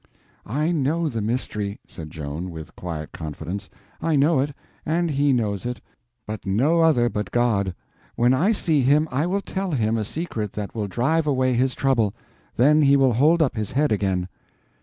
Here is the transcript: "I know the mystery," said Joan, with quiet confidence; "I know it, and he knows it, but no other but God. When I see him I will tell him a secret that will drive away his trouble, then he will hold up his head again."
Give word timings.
"I 0.47 0.71
know 0.71 1.07
the 1.09 1.21
mystery," 1.21 1.79
said 1.87 2.09
Joan, 2.09 2.49
with 2.49 2.75
quiet 2.75 3.11
confidence; 3.11 3.69
"I 4.01 4.15
know 4.15 4.39
it, 4.39 4.51
and 4.83 5.11
he 5.11 5.31
knows 5.31 5.63
it, 5.63 5.79
but 6.25 6.43
no 6.43 6.81
other 6.81 7.07
but 7.07 7.29
God. 7.29 7.75
When 8.15 8.33
I 8.33 8.51
see 8.51 8.81
him 8.81 9.07
I 9.11 9.27
will 9.27 9.41
tell 9.41 9.69
him 9.69 9.97
a 9.99 10.03
secret 10.03 10.53
that 10.53 10.73
will 10.73 10.87
drive 10.87 11.27
away 11.27 11.53
his 11.53 11.75
trouble, 11.75 12.15
then 12.55 12.81
he 12.81 12.97
will 12.97 13.13
hold 13.13 13.43
up 13.43 13.55
his 13.55 13.73
head 13.73 13.91
again." 13.91 14.27